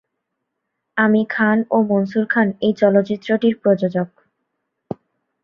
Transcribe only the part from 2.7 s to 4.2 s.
চলচ্চিত্রটির প্রযোজক।